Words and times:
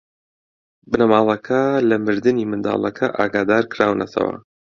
بنەماڵەکە 0.89 1.61
لە 1.89 1.95
مردنی 2.05 2.49
منداڵەکە 2.51 3.07
ئاگادار 3.17 3.63
کراونەتەوە. 3.71 4.35